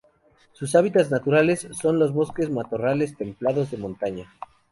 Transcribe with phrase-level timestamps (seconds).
[0.53, 4.31] Sus hábitats naturales son los bosques y matorrales templados de montaña.